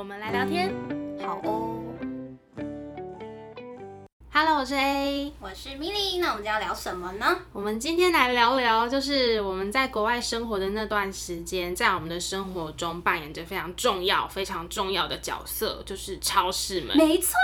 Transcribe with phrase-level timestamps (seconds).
[0.00, 0.74] 我们来聊天，
[1.22, 1.78] 好哦。
[4.32, 6.18] Hello，我是 A，我是 Millie。
[6.18, 7.38] 那我们今天要聊什么呢？
[7.52, 16.96] 我们今天来聊聊，就是我们在国外生活的那段时间，在我们的生活中扮演着非常重要、非常重要的角色，就是超市们。
[16.96, 17.34] 没错，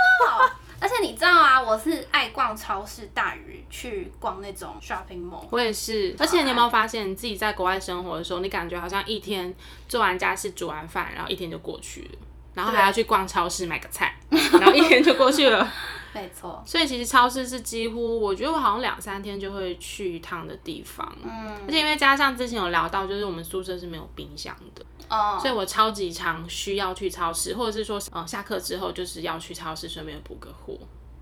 [0.79, 5.45] 而且你知道啊，我是爱逛超市大于去逛那种 shopping mall。
[5.51, 6.15] 我也是。
[6.17, 9.53] 而且你有没有发现，你自己在国外生活的时候，你感觉好像一天
[9.87, 12.17] 做完家事、煮完饭，然后一天就过去了。
[12.57, 14.17] 然后还要去逛超市买个菜，
[14.59, 15.71] 然后一天就过去了。
[16.11, 21.15] 没错，所以其实超市是几乎，我觉得我好像两三天就会去一趟的地方。
[21.23, 30.75] 嗯，而且因为加上之前有聊到，就是我们宿舍是没有冰箱的，哦，所以我超级常需要去超市，或者是说，嗯，下课之后就是要去超市顺便补个货。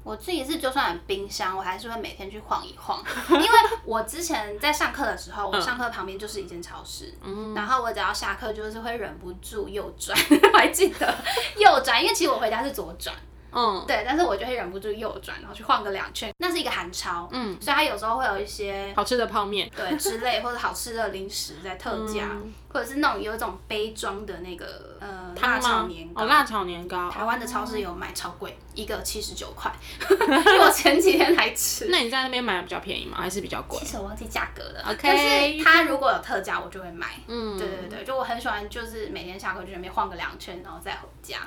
[0.05, 3.49] 我自己是就算有冰箱，我还是会每天去晃一晃，因为
[3.83, 10.15] 我之前在上课的时候，我上课旁边就是一间超市，嗯，然后我只要下课就是会忍不住右转，
[10.53, 11.11] 我还记得？
[11.57, 13.15] 右转，因为其实我回家是左转。
[13.55, 16.29] 嗯，对，但是我就会忍不住右转，然后去晃个两圈。
[16.39, 29.71] 那是一个韩超，嗯，所以它有时候会有一些好吃的泡面，对之类，或者好吃的零食在特价，嗯、或者是那种有一种杯装的那个呃辣炒年糕，哦，辣炒年糕，台湾的超市有卖超贵，一个七十九块，
[30.09, 31.87] 因为我前几天才吃。
[31.89, 33.17] 那你在那边买比较便宜吗？
[33.21, 33.79] 还是比较贵？
[33.79, 34.99] 其实我忘记价格了，OK。
[35.01, 37.07] 但是它如果有特价，我就会买。
[37.27, 41.37] 嗯，对对对，就我很喜欢，就是每天下课就在那边晃个两圈，然后再回家。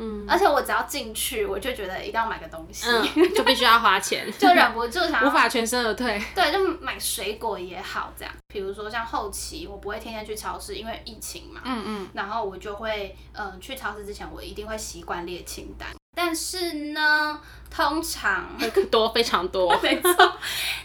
[0.00, 3.04] 嗯，而且我只要进去，我就觉得一定要买个东西，嗯、
[3.34, 6.22] 就必须要花钱， 就忍不住想无法全身而退。
[6.34, 8.32] 对，就买水果也好，这样。
[8.46, 11.60] 比如说像后期，我不会天天去超市，因为疫情嘛。
[11.64, 12.08] 嗯嗯。
[12.14, 15.88] 然后我就会，嗯、呃，去超市之前，我一定会习惯列清单。
[16.14, 17.40] 但是呢，
[17.70, 18.48] 通常
[18.90, 20.32] 多非常多， 没错。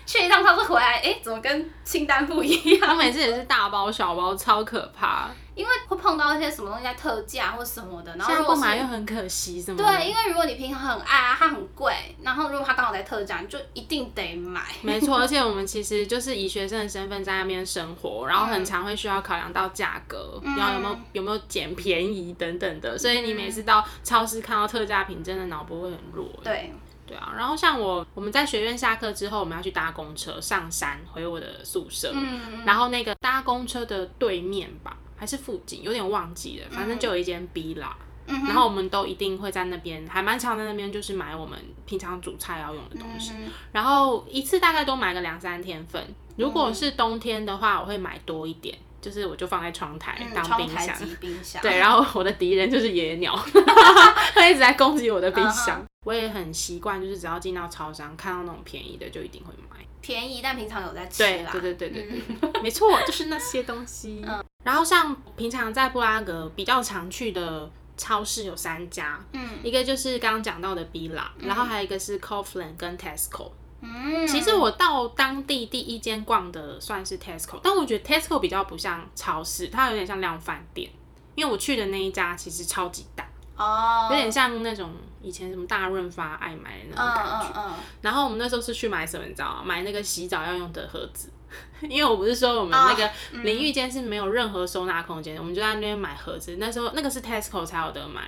[0.05, 2.91] 去一趟超市回来，哎，怎么跟清单不一样？
[2.91, 5.29] 我每次也是大包小包，超可怕。
[5.55, 9.83] 因为会碰到一些什么东西在特价或什么的，然后如果买又很可惜，什么的。
[9.83, 14.61] 对，因为如果你平常很爱啊，它很贵，然后如果它刚好在特价，你就一定得买。
[14.81, 26.27] 没错，而且我们其实就是以学生的身份在那边生活，然后很常会需要考量到价格，嗯、然后有没有有没有捡便宜等等的，所以你每次到超市看到特价品，真的脑波会很弱。
[26.43, 26.73] 对。
[27.05, 32.09] 对啊，然后像我，我们在学院下课之后，我们要去搭公车上山回我的宿舍。
[32.15, 32.63] 嗯。
[32.65, 37.95] 然后那个搭公车的对面吧，还是附近，有点忘记了，反正就有一间 B 啦。
[38.27, 38.45] 嗯。
[38.45, 43.33] 然后我们都一定会在那边，还蛮常在那边，就是买我们平常煮菜要用的东西。
[43.37, 43.51] 嗯。
[43.71, 46.03] 然后一次大概都买个两三天份。
[46.37, 48.77] 如果是冬天的话，我会买多一点。
[49.03, 53.37] 就是我就放在窗台当冰箱，嗯、冰箱对，然后我的敌人就是野鸟，
[54.33, 55.81] 他一直在攻击我的冰箱。
[55.81, 55.85] Uh.
[56.05, 59.85] 我也很习惯，就是只要进到超商看到那种便宜的，就一定会买。
[59.99, 61.49] 便宜但平常有在吃啦。
[61.51, 64.23] 对对对对对没错，就是那些东西。
[64.25, 73.51] 嗯、然后像平常在布拉格比较常去的超市有三家，嗯，一个就是刚刚讲到的 Billa，然后还有一个是 Kaufland 跟 Tesco。
[73.81, 80.89] 嗯，其实我到当地第一间逛的算是 Tesco，但我觉得 Tesco 比较不像超市，它有点像量贩店。
[81.35, 84.91] 因为我去的那一家其实超级大哦，有点像那种
[85.21, 87.59] 以前什么大润发爱买的那种感觉。
[87.59, 87.73] 嗯嗯嗯。
[88.01, 89.63] 然后我们那时候是去买什么，你知道吗？
[89.65, 91.29] 买那个洗澡要用的盒子，
[91.89, 93.09] 因为我不是说我们那个
[93.43, 96.57] 淋浴间是没有任何收纳空间，我们就在那边买盒子。
[96.59, 98.21] 那时候那个是 Tesco 才有得买。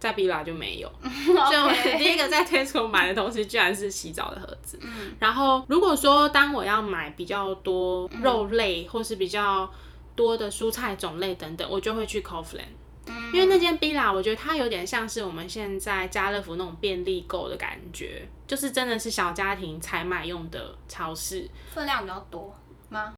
[0.00, 4.78] 在 Billa 就没有， 所以我第一个在 Tesco 买的东西居然是洗澡的盒子。
[5.18, 9.66] 然后如果说当我要买比较多肉类或是比较
[10.14, 12.74] 多的蔬菜种类等等，我就会去 Kaufland，
[13.32, 22.54] 因为那间 Billa 我觉得它有点像是我们现在家乐福那种便利购的感觉，就是真的是小家庭采买用的超市，分量比较多。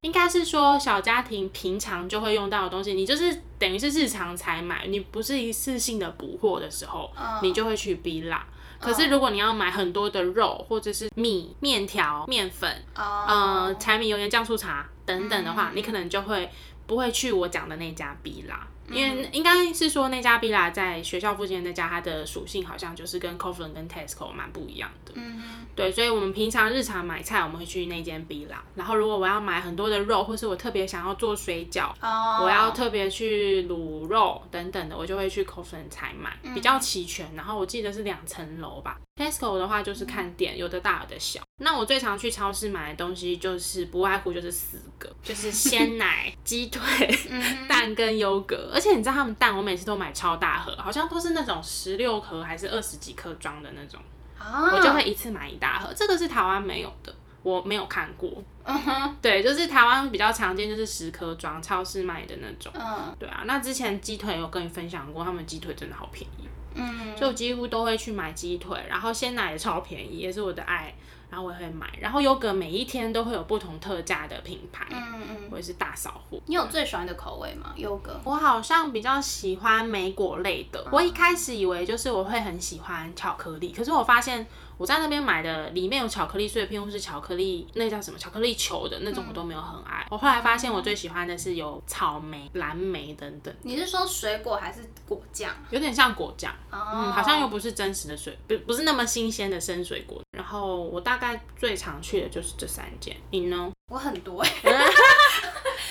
[0.02, 8.40] 应该是说小家庭平常就会用到的东西，你就是等于是日常才买，你不是一次性的补货的时候，uh, 你就会去 Billa。
[8.78, 16.50] 可是如果你要买很多的肉或者是米、面条、面粉，嗯、uh, 呃，柴米油盐酱醋茶等等的话，嗯、你可能就会
[16.86, 18.58] 不会去我讲的那家 Billa。
[18.90, 25.12] 因为应该是说那家 Bila 在学校附近的那家，它的属性好像就是跟 Coughlin 跟 Tesco 蛮不一样的。
[25.14, 25.42] 嗯
[25.74, 28.56] 对，所以我们平常日常买菜，我们会去那间 Bila。
[28.74, 37.26] 然后如果我要买很多的肉，或是我特别想要做水饺，哦、我要特别去卤肉等等的，我就会去 Coughlin 采买，比较齐全。
[37.34, 38.98] 然后我记得是两层楼吧。
[39.20, 41.40] Tesco 的话就是看店，有的大有的小。
[41.58, 46.82] 那我最常去超市买的东西就是不外乎就是四个，就是鲜 奶、鸡腿、
[47.68, 48.75] 蛋跟优格。
[48.76, 53.98] 而且你知道他们蛋，我每次都买超大盒，好像都是那种十六颗还是二十几颗装的那种，
[54.38, 55.90] 我就会一次买一大盒。
[55.96, 57.10] 这个是台湾没有的，
[57.42, 58.30] 我没有看过。
[58.64, 62.70] 嗯哼，对，就是台湾比较常见，就是十颗装，超市卖的那种。
[62.74, 63.44] 嗯，对啊。
[63.46, 66.46] 那之前鸡腿有跟你分享过，他们鸡腿真的好便宜。
[66.74, 70.94] 嗯，就几乎都会去买鸡腿，然后鲜奶也超便宜，也是我的爱，
[71.30, 76.38] 然后我也会买，然后优格每一天都会有不同特价的品牌，嗯嗯，或者是大扫货。
[76.46, 77.72] 你有最喜欢的口味吗？
[77.76, 78.20] 优格？
[78.24, 84.46] 我好像比较喜欢莓果类的，我一开始以为就是我会很喜欢巧克力，可是我发现。
[84.78, 90.02] 我在那边买的里面有巧克力碎片或是巧克力那叫什么巧克力球的那种，我都没有很爱。
[90.02, 93.54] 嗯、我后来发现我最喜欢的是有草莓、蓝莓等等。
[93.62, 95.50] 你是说水果还是果酱？
[95.70, 100.20] 有点像果酱，哦、嗯，好像又不是真实的水，不不是那么新鲜的生水果。
[100.36, 103.16] 然后我大概最常去的就是这三件。
[103.30, 103.72] 你呢？
[103.88, 104.50] 我很多哎，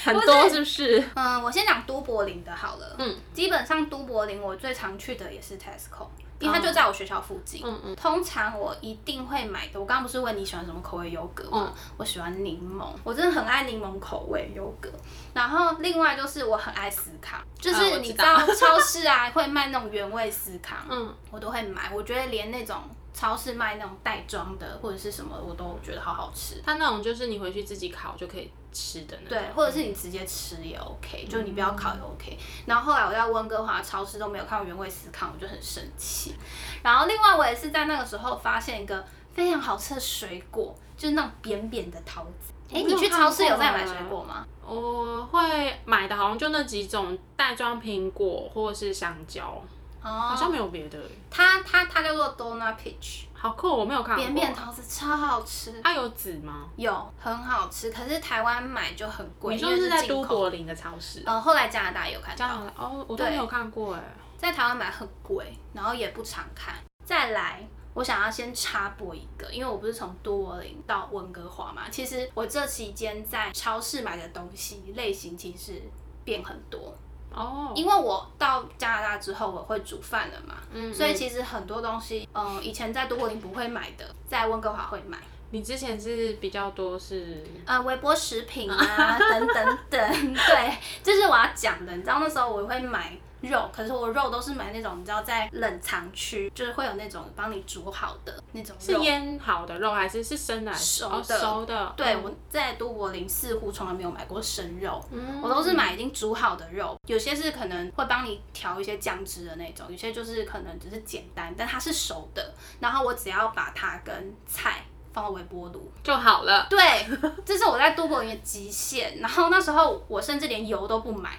[0.06, 1.04] 很多是不是？
[1.16, 2.96] 嗯，我先讲都柏林的好了。
[3.00, 6.08] 嗯，基本上都柏林我最常去的也是 Tesco。
[6.38, 7.62] 因为它就在我学校附近。
[7.64, 7.96] 嗯嗯。
[7.96, 9.80] 通常我一定会买的。
[9.80, 11.72] 我刚刚不是问你喜欢什么口味优格吗？
[11.74, 14.90] 嗯、我喜欢柠檬，我真的很爱柠檬口味优格。
[15.34, 21.90] 然后另外就是我很爱司康，就是你知道超市啊 会卖那种原味司康，嗯，我都会买。
[21.94, 22.84] 我觉得连那种。
[23.16, 26.62] 超市卖那种袋装的或者是什么，我都觉得好好吃。
[26.66, 29.40] 它那种就是你回去自己烤就可以吃的那种。
[29.40, 32.38] 对，或者是你直接吃也 OK，就你不要烤也 OK。
[32.66, 36.36] 然后后来我在温哥华超市都没有看到原味司康，我就很生气。
[36.84, 39.02] 然后另外我也是在那个时候发现一个
[39.32, 42.52] 非常好吃的水果，就是那种扁扁的桃子。
[42.74, 44.46] 哎，你去超市有在买水果吗？
[44.68, 49.62] 我会买的好像就那几种袋装苹果或者是香蕉。
[50.08, 51.00] Oh, 好像没有别的。
[51.32, 54.24] 它它它叫做 Donut Peach，好酷，我没有看过。
[54.24, 55.82] 扁扁桃子超好吃。
[55.82, 56.68] 它有籽吗？
[56.76, 57.92] 有，很好吃。
[57.92, 59.56] 可是台湾买就很贵。
[59.56, 61.24] 你说是在都柏林的超市？
[61.26, 62.38] 呃，后来加拿大也有看到。
[62.38, 64.02] 加拿大哦，我都没有看过哎。
[64.38, 66.76] 在台湾买很贵，然后也不常看。
[67.04, 75.82] 再来，我想要先插播一个，因为我不是从多柏林到温哥华嘛，其实我这期间在超市买的东西类型其实
[76.24, 76.96] 变很多。
[77.36, 77.78] 哦，oh.
[77.78, 80.56] 因为我到加拿大之后，我会煮饭了嘛，
[80.94, 85.18] 所以其实很多东西，嗯，以前在都柏林不会买的，在温哥华会买。
[85.52, 91.92] 你之前是比较多是，呃，微波食品啊，等等等， 对，这是我要讲的。
[91.96, 93.18] 你知道那时候我会买。
[93.48, 99.00] 肉，可是我肉都是买那种，你知道在冷藏区，就是会有那种帮你煮好的那种肉。
[99.00, 100.74] 是腌好的肉还是是生的？
[100.74, 101.36] 熟的。
[101.36, 101.94] 哦、熟的。
[101.96, 106.98] 对，嗯、我在都柏林似乎从来没有买过生肉，嗯、我都是买已经煮好的肉。
[107.08, 112.54] 有些是可能会帮你调一些酱汁的那种，有些就是可能只是简单，但它是熟的。
[112.80, 114.84] 然后我只要把它跟菜
[115.14, 116.68] 放到微波炉就好了。
[116.70, 117.08] 对，
[117.46, 119.20] 这是我在都柏林的极限。
[119.20, 121.38] 然后那时候我甚至连油都不买。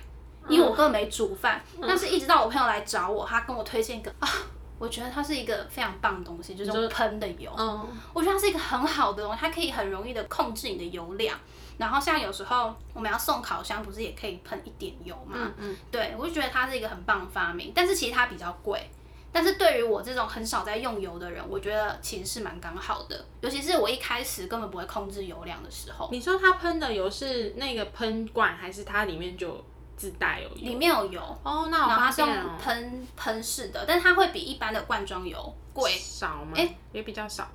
[0.48, 4.28] 因为我根本没煮饭，嗯、但是一直到我朋友来找我，他跟我推荐一个啊，
[4.78, 7.50] 我觉得它是一个非常棒的东西，就是喷的油。
[7.56, 11.38] 嗯，我觉得它是一个很好的东西，它可以很容易的控制你的油量。
[11.78, 15.34] 然后像有时候我们要送烤箱，不是也可以喷一点油吗？
[15.36, 15.76] 嗯嗯。
[15.90, 18.90] 对，我就觉得它是一个很棒的发明，但是其实它比较贵。
[19.32, 23.22] 但是对于我这种很少在用油的人，我觉得其实是蛮刚好的。
[23.42, 26.08] 尤其是我一开始根本不会控制油量的时候。
[26.10, 29.62] 你说它喷的油是那个喷罐，还是它里面就？
[29.96, 30.48] 自带有。
[30.50, 31.20] 油，里面有油。
[31.42, 35.90] 哦，那我发现哦，喷喷式的，但它会比一般的罐装油贵。
[35.92, 36.56] 少吗？
[36.92, 37.48] 也比较少，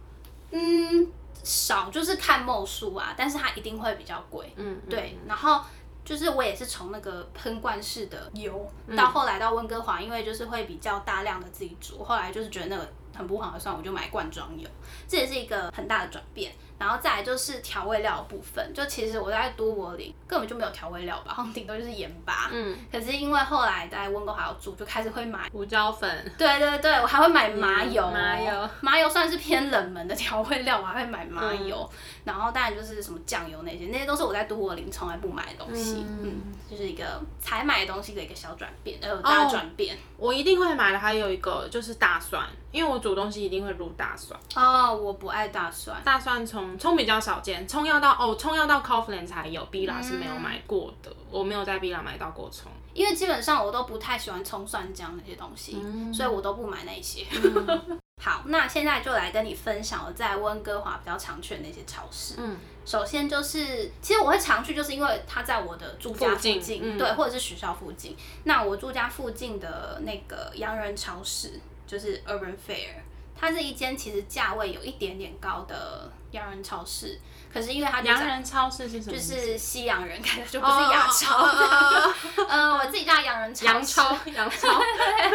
[0.51, 1.07] 嗯，
[1.43, 5.61] 少就是看 ml 数啊，但是它一定会比较贵，嗯，对，然后
[6.03, 14.69] 就是我也是从那个喷罐式的油，嗯、到后来到温哥华，因为就是会比较大量的自己煮，后来就是觉得那个很不划算，我就买罐装油，
[15.07, 16.53] 这也是一个很大的转变。
[16.81, 22.49] 然后再来就是调味料的部分，就其实我在都柏林根本就没有调味料吧，然后顶多就是盐巴。
[22.51, 22.75] 嗯。
[22.91, 26.09] 可是因为后来在温哥华要住，就开始会买胡椒粉。
[26.39, 28.03] 对对对，我还会买麻油。
[28.03, 28.69] 嗯、麻油。
[28.81, 31.87] 麻油算是偏冷门的调味料，我还会买麻油。
[31.93, 36.03] 嗯、然后当然就是什么酱油那些，那些都是我在都柏林从来不买的东西。
[36.09, 36.41] 嗯，嗯。
[36.67, 39.95] 就是一个才买东西的一个小转变，呃，大转变。
[39.95, 39.99] 哦。
[40.17, 44.39] 我一定会买的还有一个就是大蒜，因为我煮东西一定会入大蒜。
[44.55, 46.01] 哦，我不爱大蒜。
[46.05, 52.71] 大蒜从葱，葱比较少见，葱要到哦，葱要到 Coffland 才有，Billa 是没有买过的，嗯、我没有在 Billa 买到过葱。
[52.93, 57.25] 因为基本上我都不太喜欢葱蒜姜那些东西，嗯、所以我都不买那些。
[57.31, 62.35] 嗯、 好，那现在就来跟你分享我在温哥华比较常去的那些超市。
[62.37, 68.17] 嗯，首先就是，其实我会常去，就是因为它在我的住家附近，附近嗯、对，或者是学校附近。
[68.43, 72.99] 那我住家附近的那个洋人超市就是 Urban Fare，
[73.33, 77.19] 它是一间其实价位有一点点高的洋人超市。
[77.53, 79.17] 可是因为它洋人超市是什么？
[79.17, 81.45] 就是西洋人开的，就不是亚超。
[82.47, 84.81] 嗯， 我自己叫洋人超洋超，洋超。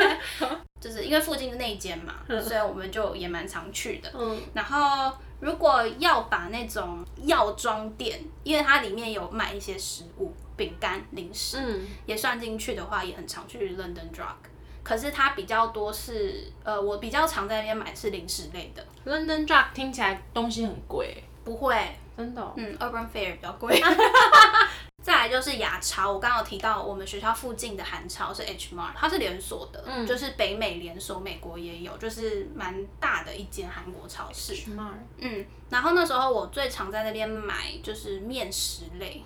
[0.81, 4.11] 就是因为附近的那一间嘛，所以我们就也蛮常去的。
[4.15, 4.41] 嗯。
[4.55, 14.37] 然后如果要把那种药妆店，因为它里面有卖一些食物、饼干、零食，嗯，也算进去的话，也很常去 London Drug。
[14.87, 18.87] 可是它比较多是，呃，我比较常在那边买是零食类的。
[19.05, 21.25] London Drug 听起来东西很贵。
[21.43, 21.77] 不会。
[22.17, 23.83] 真的，嗯，Urban Fare 比较贵。
[25.03, 34.53] 再来就是亚超，我刚刚有提到我们学校附近的韩超是 H Mart，它是连锁的，嗯、就是北美连锁，美国也有，就是蛮大的一间韩国超市。
[34.55, 39.23] H Mart，嗯，然后那时候我最常在那边买就是面食类，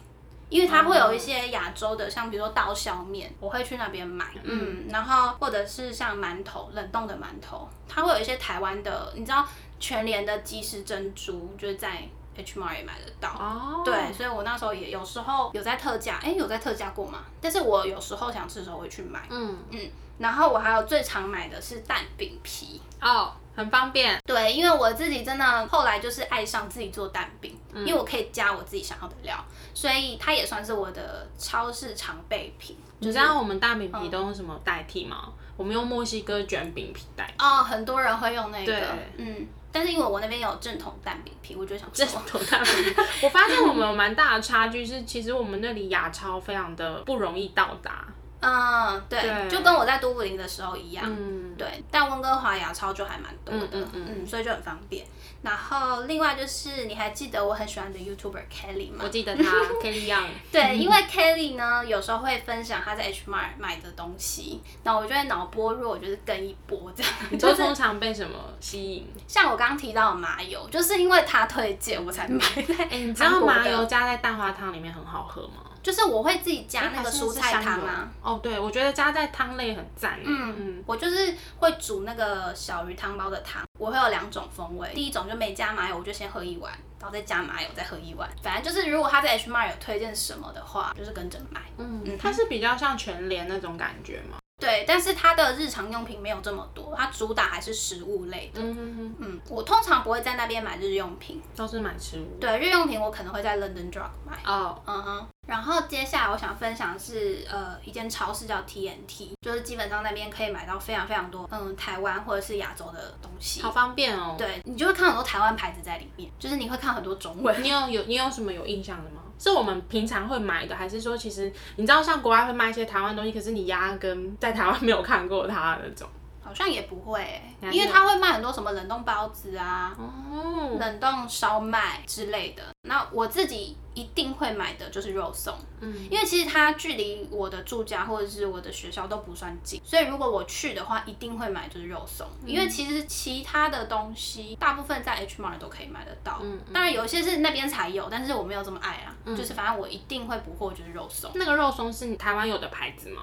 [0.50, 9.46] 因为它会有一些亚洲的，像比如说刀削面，我会去那边买，嗯，嗯，然后或者是像馒头，冷冻的馒头，它会有一些台湾的，你知道
[9.78, 12.02] 全联的即食珍珠，就是在。
[12.36, 13.84] H Mart 也买得到，oh.
[13.84, 17.24] 对，所以我那时候也有时候有在特价，哎、欸，有在特价过嘛？
[17.40, 23.28] 但是我有时候想吃的时候会去买，嗯嗯，然后我还有最常买的是蛋饼皮，哦，oh,
[23.60, 29.36] 很方便，对，因为我自己真的后来就是爱上自己做蛋饼，嗯、因为我可以加我自己想要的料，
[29.74, 32.76] 所以它也算是我的超市常备品。
[33.00, 35.24] 就是、你知道我们蛋饼皮都用什么代替吗？
[35.26, 37.44] 嗯、我们用墨西哥卷饼皮代替。
[37.44, 38.74] 哦，很多人会用那个，
[39.16, 39.46] 嗯。
[39.72, 42.94] 但是因为我那边有正统蛋饼皮，我就想正统蛋饼皮。
[43.22, 48.04] 我发现我们有蛮大的差距，是其实我们那里亚超非常的不容易到达。
[48.40, 51.04] 嗯，对，对就跟我在都柏林的时候一样。
[51.06, 51.84] 嗯，对。
[51.90, 55.06] 但温哥华牙超就还蛮多的，嗯，嗯，嗯，所以就很方便。
[55.42, 58.98] 然后另外就是，你还记得我很喜欢的 YouTuber Kelly 吗？
[59.04, 59.42] 我记得他，
[59.82, 60.28] Kelly Young。
[60.52, 67.12] 对，因为 Kelly 呢，有时候会分享他在 H Mart 买的东西，那我就会脑波弱，就是跟一波这样。
[67.30, 69.08] 你都通常被什么吸引？
[69.26, 72.74] 像我刚刚提到的麻油，就是因为他推荐我才买的。
[72.78, 75.69] 哎、欸，你知道麻油加在蛋花汤里面很好喝吗？
[75.82, 78.10] 就是我会自己加那个蔬菜汤啊。
[78.22, 80.18] 哦，对，我觉得加在汤类很赞。
[80.24, 84.90] 嗯嗯，我就是会煮那个小鱼汤包的汤，我会有两种风味。
[84.94, 88.28] 第一种就没加麻油，我就先喝一碗，然后再加麻油再喝一碗。
[88.42, 91.60] 反正就是如果他在 H Mart 有推荐什么的话，就是跟着买。
[91.78, 94.38] 嗯嗯，它是比较像全联那种感觉吗？
[94.60, 98.60] 对，但是它的日常用品没有这么多，它主打还是食物类的。
[98.60, 102.38] 嗯哼哼嗯，我通常不会在那边买日用品，都是买食物。
[102.38, 104.38] 对，日用品我可能会在 London Drug 买。
[104.44, 105.26] 哦，嗯哼。
[105.46, 113.60] 然后接下来我想分享的是，呃，一间超市叫 TNT，就是基本上那边可以买到非常非常多，嗯，台湾或者是亚洲的东西。
[113.60, 114.36] 好方便哦。
[114.38, 117.56] 对，你就会看很多台湾牌子在里面，就是你会看很多中文。
[117.64, 119.19] 你有有你有什么有印象的吗？
[119.40, 126.06] 是我们平常会买的，还是说其实你知道像国外会卖一些台湾东西，可是你压根在台湾没有看过它那种？
[126.50, 127.20] 好像也不会、
[127.60, 132.62] 欸，因为他会卖很多什么冷冻包子啊，哦、冷冻烧麦之类的。
[132.82, 142.26] 那我自己一定会买的就是肉松，嗯，因为其实它距离我的住家或者是我的学校都不算近，所以如果我去的话，一定会买就是肉松。
[142.42, 151.30] 嗯、因为其实其他的东西大部分在 H Mart 都可以买得到，嗯，当然有些是那边才有，但是我没有这么爱啊，嗯、就是反正我一定会补货就是肉松。
[151.36, 153.22] 那个肉松是台湾有的牌子吗？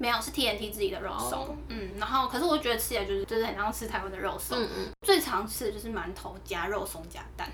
[0.00, 1.56] 没有，是 TNT 自己的肉松，oh.
[1.68, 7.46] 嗯，然后可是我觉得吃起来就是就是很像吃台湾的肉松，嗯嗯，最常吃的就是馒头加肉松加蛋，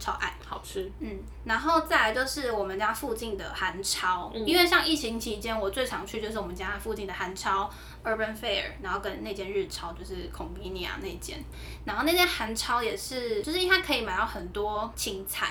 [0.00, 7.70] 超爱，好吃，嗯，然后再来就是我们家附近的韩超，嗯、因为像疫情期间我最常去就是我们家附近的韩超
[8.02, 11.38] Urban Fare，然后跟那间日超就是 Convenia 那间，
[11.84, 15.50] 然后那间韩超也是，就是因为它可以买到很多青菜，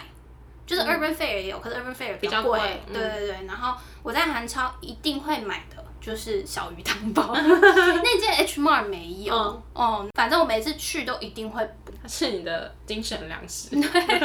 [0.65, 2.81] 就是 Urban Fare 也有，嗯、可是 Urban Fare 比较贵，较贵。
[2.87, 5.81] 嗯、对对对，然后我在韩超一定会买的。
[6.01, 9.61] 就是小鱼汤包， 那件 H Mart 没有，哦、
[10.01, 13.69] 嗯，反正我每次去都一定会补，它是你的精神粮食。
[13.69, 14.19] 对，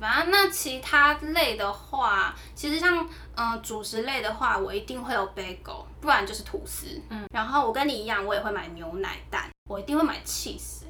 [0.00, 6.86] 反正那其他类的话，其实像嗯主食类的话，我一定会有 bagel，不然就是吐司。
[7.10, 10.84] 嗯，然后我跟你一样，我也会买牛奶蛋，我一定会买 cheese。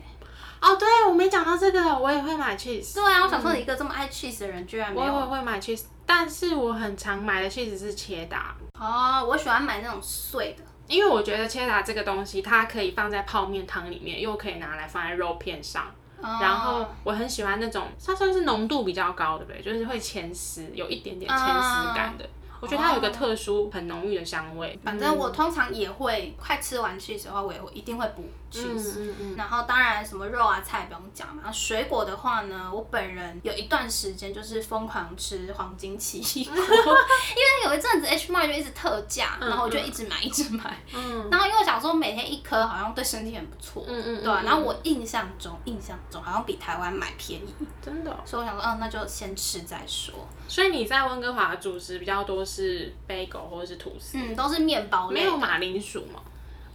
[0.61, 2.95] 哦，对，我没讲到这个，我也会买 cheese。
[2.95, 5.13] 对啊，我想说你一个这么爱 cheese 的人，居然没有。
[5.13, 8.55] 我也会买 cheese，但是我很常买的 cheese 是切达。
[8.83, 15.85] 哦，我喜欢买那种碎的，因为我觉得切达这个东西，它可以放在泡面汤里面，又可以拿来放在肉片上。
[16.21, 19.63] 哦、然后我很喜欢那种，它算是浓度比较高，对不对？
[19.63, 22.25] 就是会牵丝，有一点点牵丝感的。
[22.25, 22.29] 哦
[22.63, 24.79] 我觉得它有一个特殊、很浓郁的香味。
[24.85, 29.01] 反正我通常也会快吃完去的时候，我也会一定会补 cheese。
[29.01, 29.37] 嗯嗯嗯。
[29.37, 31.51] 然后当然什么肉啊菜不用讲嘛。
[31.51, 40.79] 水果的话呢，我本人有一段时间就是疯狂吃黄金奇异果， 因为有一阵子 H Mart 就一直特价，然后我就一直买一直买。
[40.95, 41.29] 嗯。
[41.33, 43.85] 然后因为我想说每天一颗好像对身体很不错。
[43.89, 44.23] 嗯嗯。
[44.23, 44.33] 对。
[44.45, 47.53] 然后我印象中印象中好像比台湾买便宜。
[47.85, 48.17] 真的。
[48.25, 50.15] 所以我想说，嗯，那就先吃再说。
[50.47, 55.21] 所以你在温哥华的主食比较多是 bagel 或者是吐司，嗯，都是面包类。
[55.21, 56.21] 没有马铃薯吗？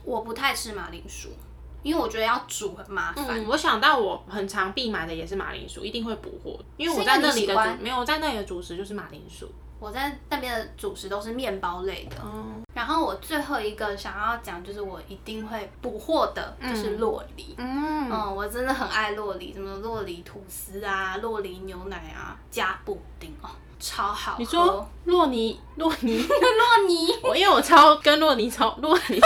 [0.03, 1.29] 我不太吃马铃薯，
[1.84, 3.25] 因为我觉得要煮很麻烦。
[3.29, 9.48] 嗯，我想到我很常必买的也是马铃薯，一定会补货，因为我在那里的主没有在那里的主食就是马铃薯。
[9.79, 12.15] 我在那边的主食都是面包类的。
[12.25, 17.53] 嗯，然后我最后一个想要讲就是我一定会补货的，就是洛梨。
[17.60, 23.50] 嗯，嗯，我真的很爱洛梨，什么洛梨吐司啊，洛梨牛奶啊，加布丁哦。
[23.79, 24.38] 超好喝！
[24.39, 29.19] 你说洛尼洛尼 洛尼，我因为我超跟洛尼超洛尼，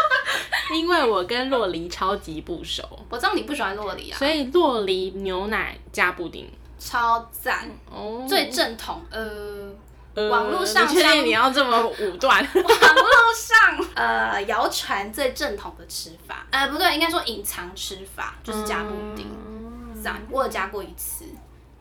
[0.74, 2.82] 因为我跟洛梨超级不熟。
[3.08, 9.02] 我知道你不喜欢洛梨啊，所以洛梨牛奶加布丁超赞哦，最正统。
[9.10, 12.40] 呃，网络上确定你要这么武断？
[12.54, 13.04] 网络
[13.36, 19.26] 上呃谣传最正统的吃法，呃不对，应该说隐藏吃法就是加布丁，
[20.02, 21.24] 赞，我有加过一次。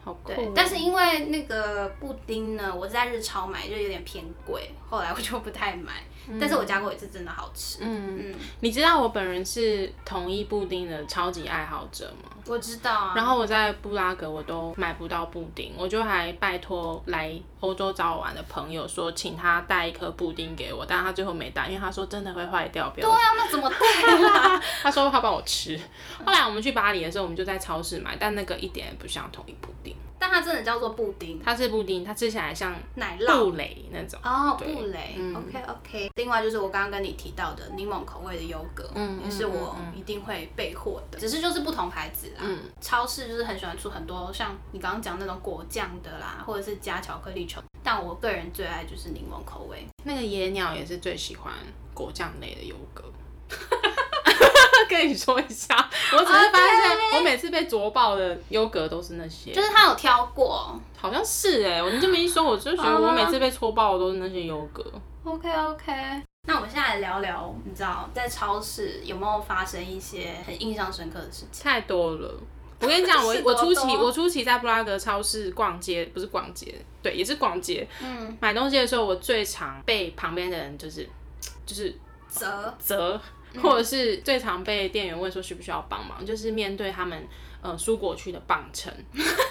[0.03, 0.33] 好酷。
[0.33, 5.93] 对，但是因为那个布丁呢，我是在日超买，就有点偏贵，后来我就不太买。
[6.29, 7.79] 嗯、但是我加过一次，真的好吃。
[7.81, 12.29] 嗯嗯，你知道我本人是统一布丁的超级爱好者吗？
[12.47, 13.13] 我知道啊。
[13.13, 22.91] 然后我在布拉格我都买不到布丁，我就还拜托来欧洲找我玩的朋友说，请他带一颗布丁给我，但他最后没带，因为他说真的会坏掉。
[22.93, 24.61] 对啊，那怎么带啊？
[24.83, 25.79] 他说他帮我吃。
[26.25, 29.95] 后来我们去巴黎的时候，我们就在超市买，但那个一点也不像统一布丁。
[30.19, 35.15] 但它真的叫做布丁，它是布丁，它吃起来像奶酪布蕾那种哦，布蕾。
[35.17, 36.11] 嗯、OK OK。
[36.15, 42.39] 另外就是我刚刚跟你提到的柠檬口味的优格，嗯，也是我一定会备货的，嗯、只是就是不同牌子啦。
[42.39, 49.85] 嗯，超市就是很喜欢出很多像你刚刚讲那种果酱的啦，或者是加巧克力球，但我个人最爱就是柠檬口味。
[50.03, 51.53] 那个野鸟也是最喜欢
[51.93, 53.03] 果酱类的优格。
[54.89, 55.75] 跟你说一下，
[56.11, 64.83] 我只是发现我每次被啄爆的优格都是那些，就是他有挑过，好像是哎、欸，你这么一说，我就觉得我每次被戳爆的都是那些优格。
[65.23, 65.91] OK OK，
[66.47, 71.63] 那我们现在来聊聊，你知道在超市有没有发生一些很印象深刻的事情？
[71.63, 72.35] 太多了，
[72.83, 81.07] 我跟你讲，我 我初期我初期在布拉格超市逛街，不是逛街，对，也是逛街，嗯，买东西的时候，我最常被旁边的人就是
[81.65, 81.95] 就是
[82.27, 82.75] 责。
[82.77, 83.19] 责。
[83.61, 87.23] 或者是最常被店员问说需不需要帮忙，就是面对他们
[87.63, 88.93] 呃蔬果区的磅秤，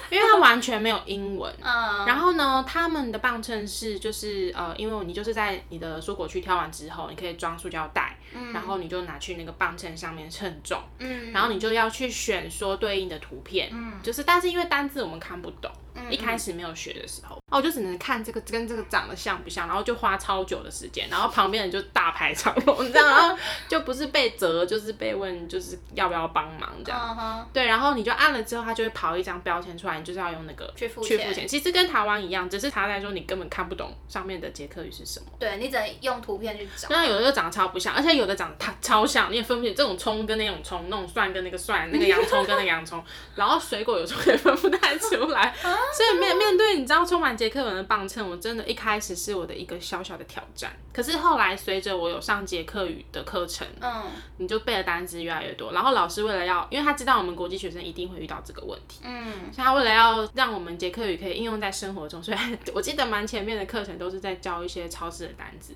[0.09, 1.53] 因为它完全没有英文。
[1.61, 2.05] 嗯。
[2.05, 15.71] 然后呢，他们的磅秤是就是呃，因为你就是在你的蔬果区挑完之后，你可以装塑胶袋，嗯，然后你就拿去那个磅秤上面称重，嗯，然后你就要去选说对应的图片，嗯，就是但是因为单字我们看不懂。
[16.13, 26.99] 一开始没有学的时候，哦，我就只能看这个跟这个长得像不像，然后就花超久的时间，然后旁边人就大排长龙， 你知道，然后就不是被责，就是被问，就是要不要帮忙这样。
[26.99, 27.45] Uh huh.
[27.51, 31.47] 对，然后你就按了之后，他就会跑一张标签出来，你就是要用那个去付去付钱。
[31.47, 35.25] 其实跟台湾一样，只是他在说你根本看不懂上面的捷克语是什么。
[35.39, 36.87] 对，你只能用图片去找。
[36.89, 43.03] 那有的就长得超不像，而且有的长得它超像，你也分不清这种葱跟那种葱，那种蒜跟那个蒜，那个洋葱跟那个洋葱，
[43.35, 46.73] 然后水果有时候也分不太出来，所以面面对。
[46.77, 50.75] 你知道充满捷克文的棒秤，我真的一开始是我的一个小小的挑战。
[50.91, 54.03] 可是后来随着我有上捷克语的课程，嗯，
[54.37, 55.71] 你就背的单词越来越多。
[55.71, 62.37] 然后老师为了要，因为他知道我们国际学生一定会遇到这个问题，嗯，所以他为了要让我们捷克语可以应用在生活中，所以
[62.73, 65.73] 我记得蛮前面的课程都是在教一些超市的单词。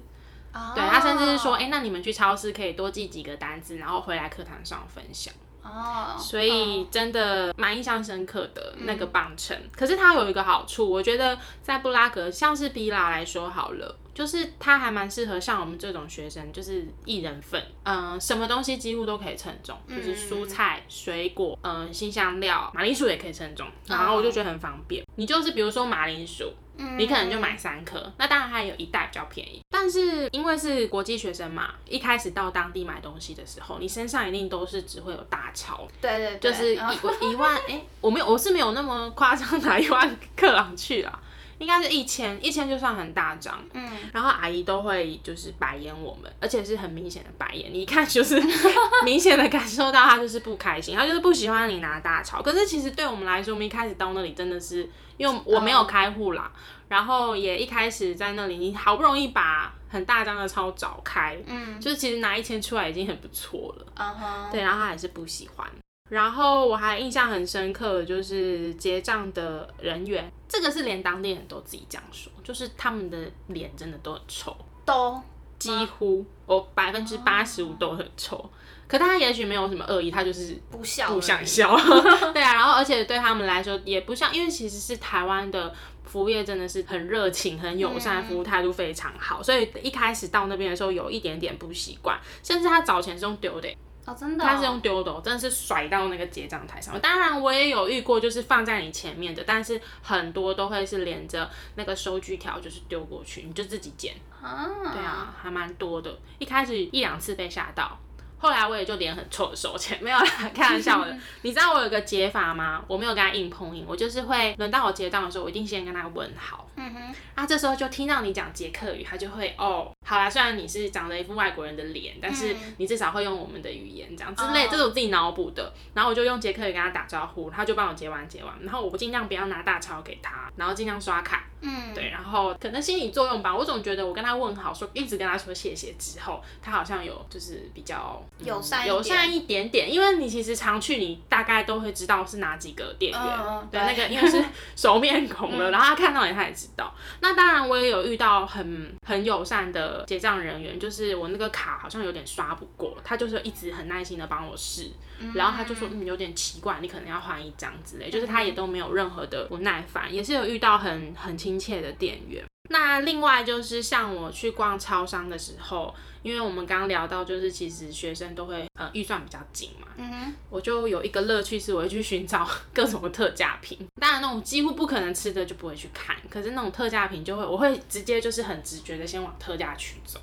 [0.54, 5.32] 哦，对，他甚至是说，哎、欸，那你们去超市可以多记几个单词，然后回来课堂上分享。
[5.68, 26.52] 哦，oh, 所以真的蛮印象深刻的那个棒秤，嗯、可是它有一个好处，我觉得在布拉格，像是比拉来说好了，就是它还蛮适合像我们这种学生，就是一人份，嗯、呃，什么东西几乎都可以称重，就是蔬菜、水果，嗯、呃，辛香料，马铃薯也可以称重，然后我就觉得很方便，你就是比如说马铃薯。
[26.96, 29.60] 你可能就买三颗，那当然还有一袋比较便宜。
[29.68, 35.88] 但是因为是国际学生嘛，一开始到当地买东西的时候，你身上一定都是只会有大钞。
[36.00, 41.20] 对对对，就是一一万，哎、欸，我没有，我是没有那么夸张拿一万克朗去啦。
[41.60, 43.64] 应该是一千，一千就算很大张。
[43.74, 48.42] 嗯，然后阿姨都会就是白眼我们，而且是很明显的白眼，你一看就是
[49.04, 52.42] 明显的感受到她就是不开心，她就是不喜欢你拿大钞。
[52.42, 63.86] 可是其实对我们来说，我们一开始到那里真的是因为我没有开户啦，嗯、然后也一开始在那里，你好不容易把很大张的钞找开，嗯，就是其实拿一千出来已经很不错了。
[63.96, 65.68] 嗯哼，对，然后她还是不喜欢。
[66.10, 73.18] 然后我还印象很深刻的就是结账的人员，这个是连当地人都自己这样说，就是他们的
[73.48, 75.22] 脸真的都很臭，都
[75.60, 78.38] 几乎我百分之八十五都很臭。
[78.38, 78.50] 哦、
[78.88, 81.76] 可他也许没有什么恶意，他就是不笑，不想笑。
[82.34, 93.68] 对啊，然后而且对他们来说也不像，因为其实是台湾的服务业真的是很热情、很友善，服务态度非常好，嗯、所以一开始到那边的时候有一点点不习惯，甚至他早前是用丢的。
[94.08, 96.98] 哦，真的、哦，他是用丢的，真的是甩到那个结账台上。
[97.02, 104.16] 当然，我也有遇过，就是放在你前面的，但是很多都会是连着那个收据条，就是丢过去，你就自己捡。
[104.42, 106.18] 啊，对啊，还蛮多的。
[106.40, 108.00] 一开始一两次被吓到。
[108.40, 111.18] 后来我也就脸很臭的收钱，没有啦，开玩笑的。
[111.42, 112.84] 你知道我有个解法吗？
[112.88, 116.67] 我没有跟他硬碰硬，我就是会轮到我结账的时候，我一定先跟他问好。
[116.78, 117.16] 嗯哼。
[117.36, 125.72] 啊这时候就听到你讲捷克语，他就会哦，好啦，虽然你是长着一副外国人的脸，但是你至少会用我们的语言这样之类，这是我自己脑补的。
[125.94, 131.44] 然后我就用捷克语跟他打招呼，他就帮我结完结完，然后我尽量不要拿大钞给他，然后尽量刷卡。
[131.60, 138.24] 嗯，对，然后可能心理作用吧，我总觉得我跟他问好，说一直跟他说谢谢之后，他好像有就是比较。
[138.40, 143.22] 友善友善一点点，因为你其实常去，你大概都会知道是哪几个店员。
[143.22, 144.44] 嗯、对，对那个因为是
[144.76, 146.94] 熟面孔了， 嗯、然后他看到你，他也知道。
[147.22, 162.44] 那当然，我也有遇到很很友善的结账人员，就是我那个卡好像有点刷不过，他就是一直很耐心的帮我试，嗯、然后他就说嗯有点奇怪，你可能要换一张之类，就是他也都没有任何的不耐烦，也是有遇到很很亲切的店员。
[162.70, 173.88] 那另外就是像我去逛超商的时候，因为我们刚刚聊到，就是其实学生都会呃预算比较紧嘛，嗯哼，我就有一个乐趣是我会去寻找 各种的特价品。
[174.00, 180.20] 当然那种几乎不可能吃的就不会去看，可是那种特价品就会，我会直接就是很直觉的先往特价区走。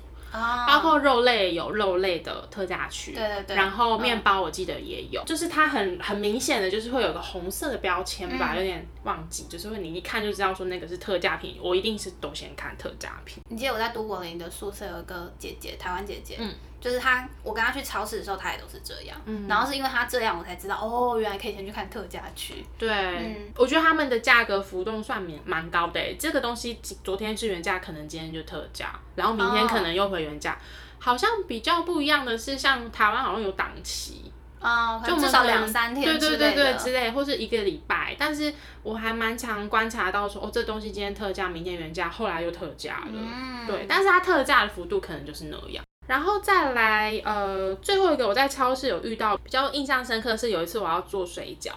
[0.67, 13.43] 包括肉类有肉类的特价区，对对对，然后面包我记得也有，嗯、就是它很很明显的就是会有个红色的标签吧，嗯、有点忘记，就是会你一看就知道说那个是特价品，我一定是都先看特价品。
[13.49, 16.53] 你记得我在都柏林的宿舍有个姐姐，台湾姐姐，嗯。
[16.81, 19.19] 就是他，我跟他去超市的时候，他也都是这样。
[19.25, 22.63] 嗯，然后是因为他这样，我才知道哦，原来可以先去看特价区。
[22.77, 25.99] 对，嗯，我觉得他们的价格浮动算蛮蛮高的。
[26.19, 30.51] 这个东西昨天是原价，可能今天就特价，然后明天可能又回原价。
[30.53, 30.57] 哦，
[30.99, 38.15] 好像比较不一样的是，像台湾好像有档期啊，哦，就至少两三天，对对对对之类，或是一个礼拜。
[38.17, 43.13] 但是我还蛮常观察到说，哦，这东西今天特价，明天原价，后来又特价了。
[43.13, 45.83] 嗯，对，但是它特价的幅度可能就是那样。
[46.07, 51.71] 然后再来，呃，最后一个我在超市有遇到比较印象深刻的是有一次我要做水饺，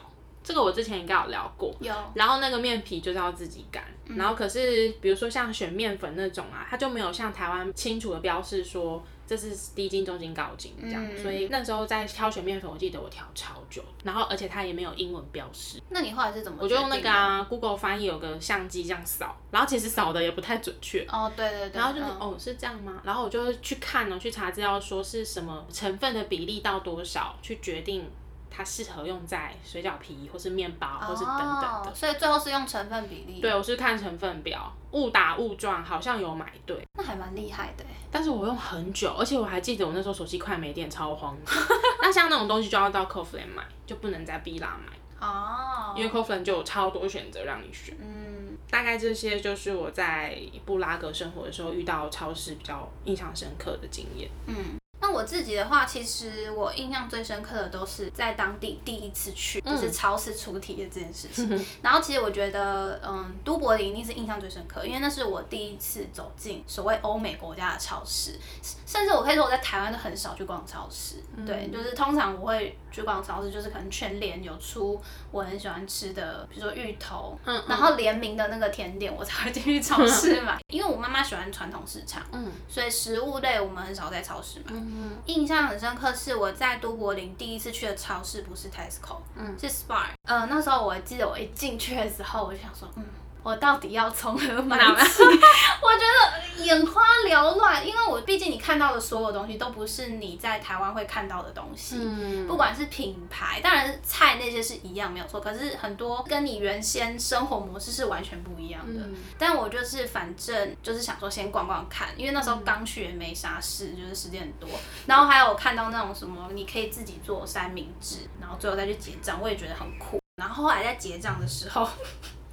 [0.49, 1.75] 这个我之前应该有聊过。
[1.81, 1.95] 有。
[2.15, 9.05] 然后那个面皮就是要自己擀，嗯、然后可是比如说像选面粉那种啊，它就没有像台湾清楚的标示说。
[9.29, 15.79] 这是低筋、中筋、高筋这样，嗯、所以那时候在挑选面粉，我记得我挑超久，然后而且它也没有英文标示。
[15.91, 16.57] 那你后来是怎么？
[16.63, 21.05] 我就用那个啊，Google 翻译有个相机这样扫，然后其实扫的也不太准确。
[21.11, 21.79] 哦，对对对。
[21.79, 23.03] 然后就是、嗯、哦，是这样吗？
[23.05, 28.11] 然后我就去看了，去查资料，说是什么成分的比例到多少，去决定。
[28.51, 31.89] 它适合用在水饺皮，或是面包，或是等等的。
[31.89, 33.41] Oh, 所以最后是用成分比例。
[33.41, 36.87] 对，我是看成分表，误打误撞，好像有买对。
[36.95, 37.85] 那还蛮厉害的。
[38.11, 41.37] 但是我用很久，而且我还记得我那时候手机快没电，超慌。
[42.03, 44.93] 那像那种东西就要到 Kaufland 买，就不能在 Billa 买。
[45.21, 45.91] 哦。
[45.91, 45.99] Oh.
[45.99, 47.97] 因为 Kaufland 就有超多选择让你选。
[48.01, 48.57] 嗯。
[48.71, 54.29] 大概这些就是我在布拉格生活的时候遇到超市比较印象深刻的经验。
[54.47, 54.79] 嗯。
[55.01, 61.49] 那我自己的话，其实我印象最深刻的都是在当地第一次去，就是超市出题的这件事情。
[61.51, 68.39] 嗯、 然后其实我觉得，嗯，都柏林一定是印象最深刻，因为那是我第一次走进所谓欧美国家的超市，
[68.87, 71.23] 甚至我可以说我在台湾都很少去逛超市。
[71.37, 80.57] 嗯、对，就是通常我会去逛超市，就是可能全联有出我很喜欢吃的，比如说芋头，嗯嗯、然后联名的那个甜点，我才会进去超 市买。
[80.57, 84.67] 嗯、因为我妈妈喜欢传统市场，嗯，所以食物类我们很少在超市买。
[84.71, 90.09] 嗯嗯、印象很深刻是我在都柏林第一次去的超市不是 Tesco，嗯，是 Spar。
[90.27, 93.05] 呃，那时候我记得我一进去的时候，我就想说，嗯。
[93.49, 95.23] 我到底要从何买起？
[95.81, 109.01] 我觉得眼花缭乱，因为我毕竟你看到的所有东西都不是你在台湾会看到的东西，嗯、不管是品牌，当然菜那些是一样没有错，可是很多跟你原先生活模式是完全不一样的。
[109.01, 114.69] 嗯、但我就是反正就是想说先逛逛看，因为那时候刚去也没啥事，就是时间很多。
[115.07, 120.21] 然后还有看到那种什么，你可以自己做三明治，然后最后再去结账，我也觉得很酷。
[120.37, 121.89] 然后后来在结账的时候。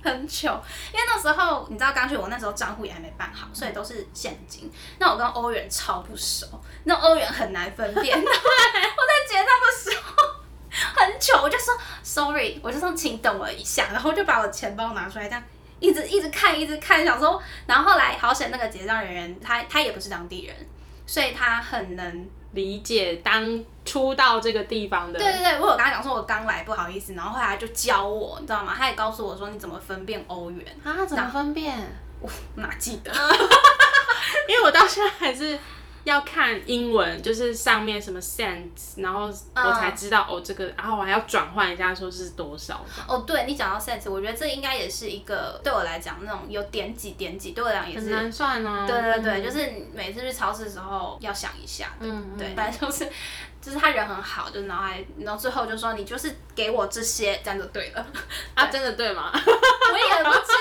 [0.06, 0.63] 很糗，
[0.94, 4.72] 因为那时候你知道刚去，我那时候账户也还没办好，所以都是现金。
[5.00, 6.46] 那我跟欧元超不熟，
[6.84, 8.15] 那欧元很难分辨。
[8.15, 8.32] 我在
[9.28, 10.13] 结账的时候
[10.96, 15.44] 很糗，我就说 sorry，我就说请等我一下，然后就把我钱包拿出来，这样
[15.80, 20.56] 一直一直看，一直看，想说，然后后来好险那个结账人员他他也不是当地人，
[21.08, 22.30] 所以他很能。
[22.56, 28.74] 理解当初到这个地方的，对对对，我有跟他讲说，我刚来，不好意思，然后后来他就教我，你知道吗？
[28.76, 31.06] 他也告诉我说，你怎么分辨欧元啊？
[31.06, 31.78] 怎么分辨？
[32.20, 33.12] 我哪记得？
[34.50, 35.60] 因为我到现在还是。
[36.06, 39.24] 要看英文，就是上面什么 cents，然后
[39.56, 42.86] 我才知道、uh, 哦这个，然后我还要转换一下，说是多少。
[43.08, 48.86] 哦，对你讲到 cents，我觉得这应该也是一个对我来讲那种有点几点几，对我来讲也是很难算啊。
[48.88, 51.91] 对对对，嗯、就是每次去超市的时候要想一下。
[52.00, 53.10] 嗯，对，反正就是
[53.60, 58.06] 就是他人很好，就然后还然后最后就说你就是给我这些，这样就对了。
[58.54, 59.32] 啊，真的对吗？
[59.34, 60.54] 我也不知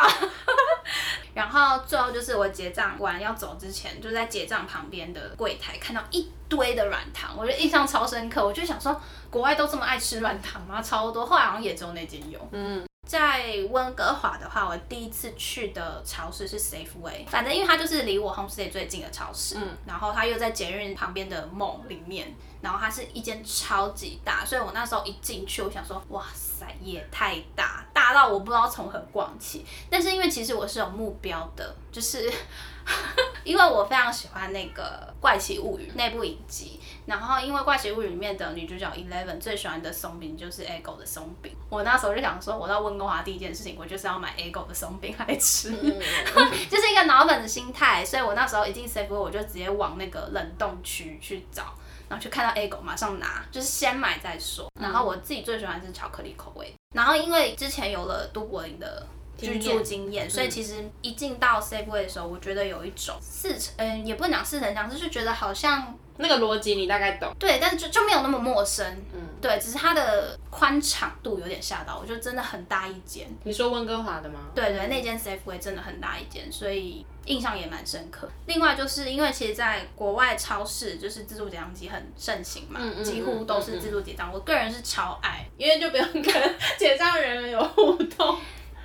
[0.00, 0.28] 道。
[1.34, 8.44] 然后最后就是我结账完要走之前，就在结账旁边的柜台看到一堆的软糖，我就印象超深刻。
[8.44, 10.80] 我就想说，国外都这么爱吃软糖吗？
[10.80, 12.38] 超多，后来好像也只有那间有。
[12.52, 12.84] 嗯。
[13.06, 29.66] 在温哥华的话，我第一次去的超市是 Safeway，反正因为它就是离我 homestay 最近的超市，嗯，然后它又在捷运旁边的 mall 里面，然后它是一间超级大，所以我那时候一进去，我想说，哇塞，也太大，大到我不知道从何逛起。
[29.90, 32.32] 但是因为其实我是有目标的，就是
[33.44, 36.80] 因为我非常喜欢那个怪奇物语那部影集。
[37.06, 41.54] 然后，因为《怪奇物语》里面的女主角 Eleven 最喜欢的松饼就是 Eggo 的松饼。
[41.68, 46.00] 我那时候就想说，我到温哥华第一件事情，我就是要买 Eggo 的松饼来吃，嗯、
[46.70, 48.02] 就是一个脑粉的心态。
[48.02, 51.74] 所以我那时候一进 Safeway，我就直接往那个冷冻区去找，
[52.08, 54.68] 然后去看到 Eggo，马上拿，就是先买再说。
[54.80, 56.74] 然后我自己最喜欢的是巧克力口味。
[56.94, 65.98] 然后因为之前有了都柏林的居住经验，所以其实一进到 Safeway 的时候，我觉得有一种似曾，嗯，也不能讲似曾相识，就是觉得好像。
[66.16, 73.26] 那个逻辑你大概懂，对，但是就就没有那么陌生，嗯，对，只是它的宽敞度有点吓到我，就真的很大一间。
[73.42, 74.42] 你说温哥华的吗？
[74.54, 78.28] 对对，那间 Safeway 真的很大一间，所以印象也蛮深刻。
[78.46, 86.24] 另外就是因为其实在国外超市就是自助结账机很盛行嘛，嗯嗯嗯几乎都是自助结账，我个人是超爱，因为就不用跟
[86.78, 88.36] 结账人员有互动。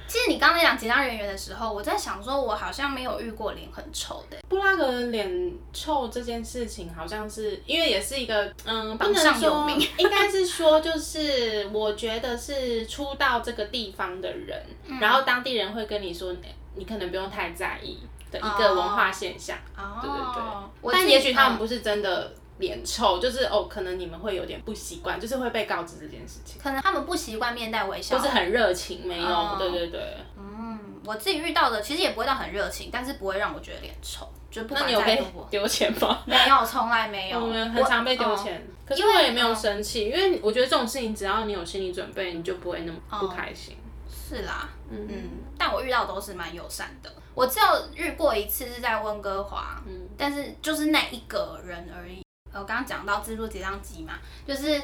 [0.09, 4.37] 其实你刚才讲结账人员的时候，我在想说，我好像没有遇过脸很臭的。
[4.47, 9.79] 布拉格脸臭这件事情，好像是因为也是一个嗯，榜上有名。
[9.99, 16.35] 应该是说，就是我觉得是初到这个地方的人，嗯、然后当地人会跟你说，
[16.73, 17.99] 你可能不用太在意
[18.31, 19.57] 的一个文化现象。
[19.77, 20.93] 哦，对对对。
[20.93, 22.33] 但也许他们不是真的。
[22.59, 26.61] 脸臭就是哦，可能你们会有点不习惯，就是会被告知这件事情。
[26.61, 30.17] 可能他们不习惯面带微笑，就是很热情，没有，嗯、对对对。
[30.37, 36.19] 嗯，我自己遇到的其实也不会到很热情，但是不会让我觉得脸臭，就不管在那你有被 丢钱吗？
[36.27, 37.39] 没有，从来没 有。
[37.39, 43.77] 我们、很常被丢钱，嗯、可是我也没有生气，因为，我觉得这种事情只要你有心理准备，你就不会那么不开心。
[43.81, 43.88] 嗯、
[44.29, 47.11] 是啦，嗯嗯，但我遇到都是蛮友善的。
[47.33, 47.65] 我只有
[47.95, 52.21] 遇过一次是在温哥华，嗯，但是就是那一个人而已。
[52.51, 54.79] 我刚刚讲到自助结账机嘛，就是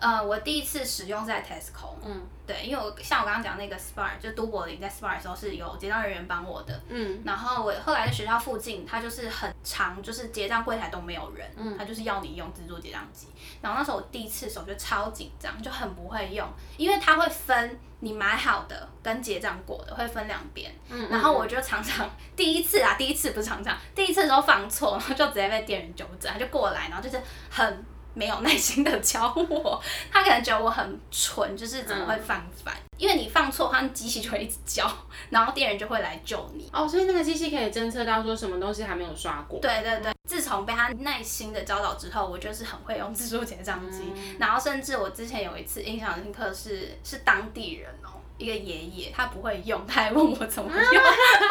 [0.00, 13.28] 呃，我第一次使用在 Tesco，嗯，对，因为我像我刚刚讲那个 Spar，就都柏林在 Spar 的时候是有结账人员帮我的，嗯，然后我后来在学校附近，它就是很长，就是结账柜台都没有人，嗯，它就是要你用自助结账机，
[13.60, 17.78] 然后那时候我第一次手就超紧张，就很不会用，因为它会分。
[18.02, 27.84] 你买好的跟结账过的会分两边，嗯，然后我就常常第一次啊，第一次不是常常，第一次的时候放错，然后就直接被店员纠正，他就过来，然后就是很
[28.20, 34.86] 没有耐心的教我，他可能觉得我很蠢，就是怎么会放反，嗯、因为你放错，他机器就会一直叫，
[35.30, 36.68] 然后店员就会来救你。
[36.70, 39.58] 哦，所以那个机器可以侦测到说什么东西还没有刷过。
[39.60, 48.19] 对对对，自从被他耐心的教导之后，我就是很会用自助结账机，嗯、然后甚至我之前有一次印象深刻是是当地人哦。
[48.40, 51.02] 一个爷爷，他不会用，他还问我怎么用。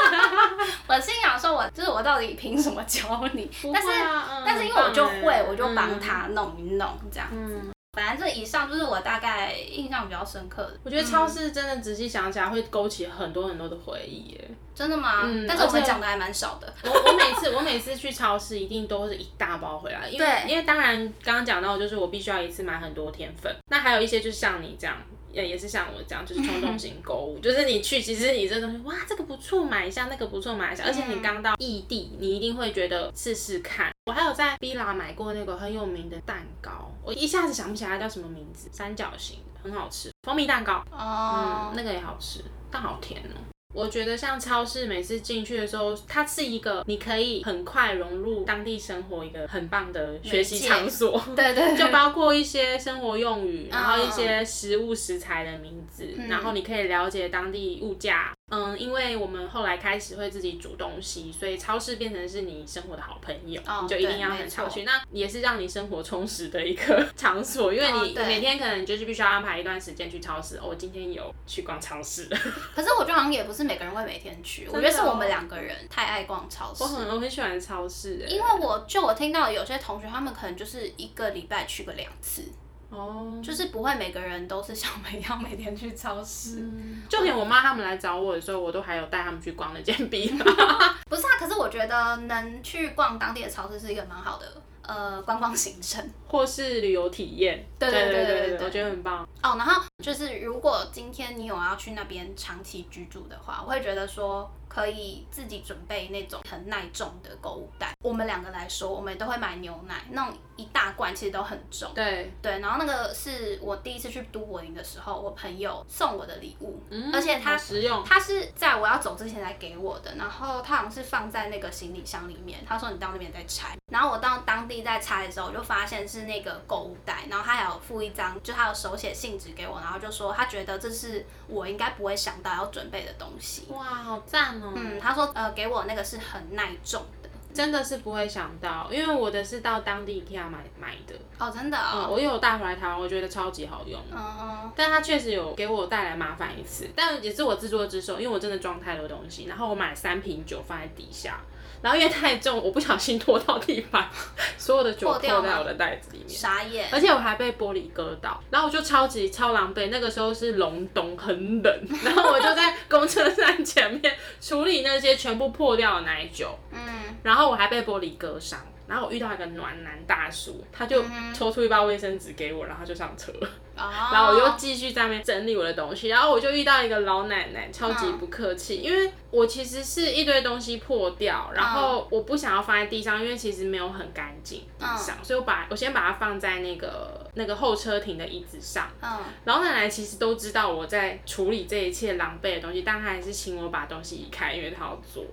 [0.88, 3.44] 我心想说我，我就是我到底凭什么教你？
[3.44, 7.62] 啊、但是，嗯、但是因为我就会，嗯、我就帮他弄一弄这样子。
[7.64, 10.80] 嗯反正这以上就是我大概印象比较深刻的。
[10.84, 14.52] 我觉得超市真的仔细想起来会勾起很多很多的回忆耶。
[14.76, 15.24] 真的吗？
[15.26, 15.46] 嗯。
[15.48, 16.72] 但是我们讲的还蛮少的。
[16.84, 23.54] 我我每次我每次去超市一定都是一大包回来，因为对因为当然刚刚讲到就是我必须要一次买很多天粉。
[23.70, 24.96] 那还有一些就是像你这样。
[25.32, 33.92] 也也是像我这样，就是冲动型购物，就是你去，其实你这东西，哇，这个不错，买一下，那个不错，买一下，而且你刚到异地，你一定会觉得试试看。
[34.06, 43.38] 我还有在 Billa 买过那个很有名的蛋糕，我一下子想不起来它叫什么名字，三角形，很好吃，蜂蜜蛋糕，哦，嗯，那个也好吃，但好甜哦。
[43.76, 51.22] 我觉得像超市，每次进去的时候，它是一个你可以很快融入当地生活一个很棒的学习场所。
[51.36, 58.34] 对，对对， 就包括一些生活用语，然后一些食物食材的名字，嗯、然后你可以了解当地物价。
[58.50, 64.84] 嗯，因为我们后来开始会自己煮东西，所以超市变成是你生活的好朋友，哦、你就一定要很常去。
[64.84, 70.58] 那也是让你生活充实的一个 场所，因为你每天可能就是必须要安排一段时间去超市。
[70.58, 72.26] 哦，我今天有去逛超市。
[72.76, 76.84] 可是我觉得好像也不是每个人会每天去，哦、我觉得是我们两个人太爱逛超市。
[76.84, 82.44] 我很我很喜欢超市，因为我就我听到有些同学，他们可能就是一个礼拜去个两次。
[82.90, 86.60] 哦，oh, 就是不会每个人都是像我们一样每天去超市。
[86.60, 90.44] 嗯、就连我妈他们来找我的时候，我都还有带他们去逛那间 Billa。
[91.10, 97.64] 不是啊，可是我觉得能去逛当地的超市是一个蛮好的呃观光行程，或是旅游体验。
[97.78, 99.28] 对对对对对，对我觉得很棒。
[99.44, 104.50] 哦，然后就是如果今天你有要去那边长期居住的话，我会觉得说。
[104.70, 107.92] 可以自己准备那种很耐重的购物袋。
[108.02, 111.92] 我们两个来说，我们都会买牛奶，那种一大罐其实都很重。
[111.94, 123.76] 对对，然后那个是我第一次去都柏林的时候，我朋友送我的礼物，嗯、而且他实用，他是在我要走之前来给我的，然后他好像是放在那个行李箱里面，他说你到那边再拆。
[123.92, 133.66] 然后我到当地在拆的时候，我就发现是那个购物袋，然后他还有附一张，就他有手写信纸给我，然后就说他觉得这是我应该不会想到要准备的东西。
[133.70, 134.74] 哇，好赞哦！
[134.76, 141.16] 嗯，他说呃给我那个是很耐重的，真的是不会想到，因为我的是到当地 IKEA 买买的。
[141.38, 142.06] 哦，真的哦。
[142.08, 144.00] 嗯，我有带回来台湾，我觉得超级好用。
[144.12, 144.72] 嗯嗯。
[144.76, 151.40] 但它确实有给我带来麻烦一次，但也是我自作自受，因为我真的装太多东西，然后我买了三瓶酒放在底下。
[151.82, 154.10] 然后因为太重，我不小心拖到地板，
[154.58, 156.88] 所有的酒破在我的袋子里面，傻眼。
[156.92, 159.90] 而且我还被玻璃割到，然后我就超级超狼狈。
[159.90, 166.80] 那个时候是隆冬，很冷，然后我就在公车站前面处理那些全部破掉的奶酒，嗯，
[167.24, 168.60] 然后我还被玻璃割伤。
[168.90, 173.32] 然后我遇到一个暖男大叔，他就抽出一包卫生纸给我，然后就上车。
[173.78, 173.88] Oh.
[174.12, 178.86] 然后我又继续在那边整理我的东西，然后我就遇到一个老奶奶，超级不客气，oh.
[178.86, 185.26] 因为我其实是一堆东西破掉，然后我不想要放在地上，因为其实没有很干净地上，oh.
[185.26, 188.90] 所以我把我先把它放在那个那个候车亭的椅子上。
[189.00, 189.22] Oh.
[189.46, 195.24] 老奶奶其实都知道我在处理这一切狼狈的东西，但她还是请我把东西移开，因为她要做。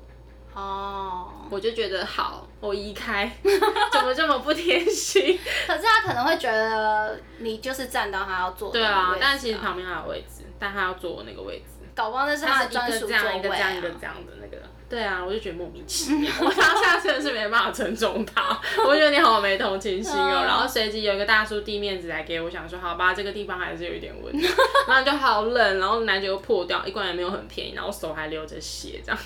[0.57, 1.53] 哦，oh.
[1.53, 3.31] 我就觉得好，我移开，
[3.93, 5.39] 怎么这么不贴心？
[5.67, 8.73] 可是他可能会觉得你就是站到他要坐。
[8.73, 11.67] 对啊，但其实旁边还有位置，但他要坐我那个位置。
[11.95, 13.35] 搞不好那是他的专属座位啊。
[13.35, 14.63] 一个这样，一个这样的那个。
[14.89, 20.45] 对啊，我就觉得莫名其妙， 我当下真的是没办法尊重他， 我觉得你好没同情心哦。
[20.47, 24.47] 然后随即有一个大叔递面子来给我，想说好吧，这个地方还是有一点温度，
[24.87, 29.19] 然后就好冷，然后奶酒又破掉，一罐也没有很便宜，然后手还流着血这样，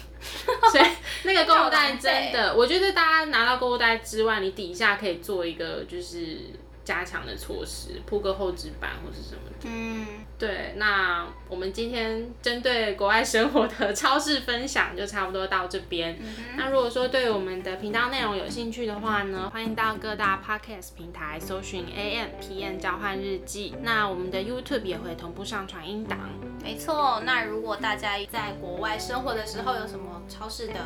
[0.72, 0.84] 所以
[1.24, 6.38] 那个购物袋真的，我觉得大家拿到购物袋之外，你底下可以做一个就是。
[6.84, 9.56] 加强的措施，铺个厚纸板或是什么的。
[9.64, 10.06] 嗯，
[10.38, 10.74] 对。
[10.76, 16.18] 那我们今天针对国外生活的超市分享就差不多到这边。
[16.20, 23.74] 嗯、那如果说对我们的频道内容有兴趣的话呢，欢迎到各大 podcast 平台搜寻 AMpm 交换日记。
[23.82, 26.18] 那我们的 YouTube 也会同步上传音档。
[26.62, 27.20] 没错。
[27.24, 30.80] 那如果大家在国外生活的时候有什么超市的体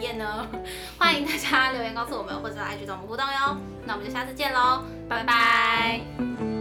[0.00, 0.46] 验呢？
[0.98, 3.56] 欢迎大家留言告诉我们，或者来 IG 找我们互动哟。
[3.84, 4.82] 那我们就下次见喽。
[5.08, 6.59] 拜拜。